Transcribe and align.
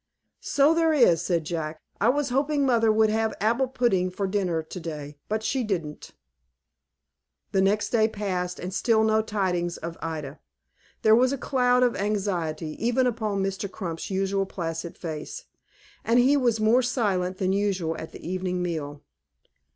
"So 0.39 0.73
there 0.73 0.93
is," 0.93 1.21
said 1.21 1.43
Jack. 1.43 1.79
"I 1.99 2.09
was 2.09 2.29
hoping 2.29 2.65
mother 2.65 2.91
would 2.91 3.11
have 3.11 3.35
apple 3.39 3.67
pudding 3.67 4.09
for 4.09 4.25
dinner 4.25 4.63
to 4.63 4.79
day, 4.79 5.19
but 5.29 5.43
she 5.43 5.63
didn't." 5.63 6.13
The 7.51 7.61
next 7.61 7.89
day 7.91 8.07
passed, 8.07 8.57
and 8.57 8.73
still 8.73 9.03
no 9.03 9.21
tidings 9.21 9.77
of 9.77 9.99
Ida. 10.01 10.39
There 11.03 11.13
was 11.13 11.31
a 11.31 11.37
cloud 11.37 11.83
of 11.83 11.95
anxiety, 11.95 12.69
even 12.83 13.05
upon 13.05 13.43
Mr. 13.43 13.69
Crump's 13.69 14.09
usually 14.09 14.47
placid 14.47 14.97
face, 14.97 15.45
and 16.03 16.17
he 16.17 16.35
was 16.35 16.59
more 16.59 16.81
silent 16.81 17.37
than 17.37 17.53
usual 17.53 17.95
at 17.97 18.11
the 18.11 18.27
evening 18.27 18.63
meal. 18.63 19.03